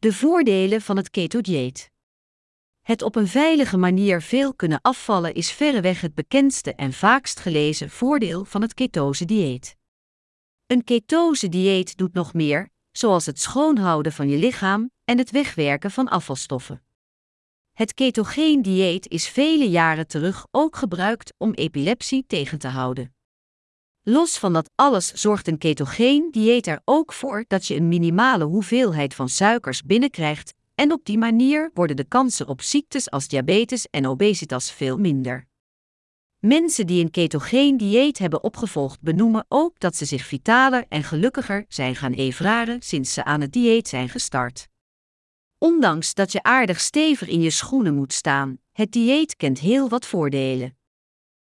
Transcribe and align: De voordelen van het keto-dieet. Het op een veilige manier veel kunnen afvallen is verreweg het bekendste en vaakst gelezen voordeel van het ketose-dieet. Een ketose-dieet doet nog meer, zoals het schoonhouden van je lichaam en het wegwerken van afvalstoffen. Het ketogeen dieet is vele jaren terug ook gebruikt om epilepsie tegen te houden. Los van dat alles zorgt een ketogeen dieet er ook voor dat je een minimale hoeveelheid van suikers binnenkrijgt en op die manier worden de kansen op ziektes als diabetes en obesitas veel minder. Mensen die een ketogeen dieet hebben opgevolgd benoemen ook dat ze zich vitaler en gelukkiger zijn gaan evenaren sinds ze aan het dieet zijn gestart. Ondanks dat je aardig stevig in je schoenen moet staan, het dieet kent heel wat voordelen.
De 0.00 0.12
voordelen 0.12 0.80
van 0.80 0.96
het 0.96 1.10
keto-dieet. 1.10 1.90
Het 2.80 3.02
op 3.02 3.16
een 3.16 3.26
veilige 3.26 3.76
manier 3.76 4.22
veel 4.22 4.54
kunnen 4.54 4.80
afvallen 4.82 5.34
is 5.34 5.52
verreweg 5.52 6.00
het 6.00 6.14
bekendste 6.14 6.74
en 6.74 6.92
vaakst 6.92 7.40
gelezen 7.40 7.90
voordeel 7.90 8.44
van 8.44 8.62
het 8.62 8.74
ketose-dieet. 8.74 9.76
Een 10.66 10.84
ketose-dieet 10.84 11.96
doet 11.96 12.12
nog 12.12 12.34
meer, 12.34 12.68
zoals 12.92 13.26
het 13.26 13.40
schoonhouden 13.40 14.12
van 14.12 14.28
je 14.28 14.36
lichaam 14.36 14.90
en 15.04 15.18
het 15.18 15.30
wegwerken 15.30 15.90
van 15.90 16.08
afvalstoffen. 16.08 16.82
Het 17.72 17.94
ketogeen 17.94 18.62
dieet 18.62 19.08
is 19.08 19.28
vele 19.28 19.70
jaren 19.70 20.06
terug 20.06 20.46
ook 20.50 20.76
gebruikt 20.76 21.34
om 21.36 21.52
epilepsie 21.52 22.24
tegen 22.26 22.58
te 22.58 22.68
houden. 22.68 23.14
Los 24.10 24.38
van 24.38 24.52
dat 24.52 24.70
alles 24.74 25.12
zorgt 25.12 25.48
een 25.48 25.58
ketogeen 25.58 26.28
dieet 26.30 26.66
er 26.66 26.80
ook 26.84 27.12
voor 27.12 27.44
dat 27.48 27.66
je 27.66 27.76
een 27.76 27.88
minimale 27.88 28.44
hoeveelheid 28.44 29.14
van 29.14 29.28
suikers 29.28 29.82
binnenkrijgt 29.82 30.54
en 30.74 30.92
op 30.92 31.04
die 31.04 31.18
manier 31.18 31.70
worden 31.74 31.96
de 31.96 32.04
kansen 32.04 32.48
op 32.48 32.62
ziektes 32.62 33.10
als 33.10 33.28
diabetes 33.28 33.86
en 33.90 34.06
obesitas 34.06 34.72
veel 34.72 34.98
minder. 34.98 35.46
Mensen 36.38 36.86
die 36.86 37.04
een 37.04 37.10
ketogeen 37.10 37.76
dieet 37.76 38.18
hebben 38.18 38.42
opgevolgd 38.42 39.00
benoemen 39.00 39.44
ook 39.48 39.80
dat 39.80 39.96
ze 39.96 40.04
zich 40.04 40.26
vitaler 40.26 40.84
en 40.88 41.04
gelukkiger 41.04 41.64
zijn 41.68 41.96
gaan 41.96 42.12
evenaren 42.12 42.82
sinds 42.82 43.12
ze 43.12 43.24
aan 43.24 43.40
het 43.40 43.52
dieet 43.52 43.88
zijn 43.88 44.08
gestart. 44.08 44.68
Ondanks 45.58 46.14
dat 46.14 46.32
je 46.32 46.42
aardig 46.42 46.80
stevig 46.80 47.28
in 47.28 47.40
je 47.40 47.50
schoenen 47.50 47.94
moet 47.94 48.12
staan, 48.12 48.58
het 48.72 48.92
dieet 48.92 49.36
kent 49.36 49.58
heel 49.58 49.88
wat 49.88 50.06
voordelen. 50.06 50.78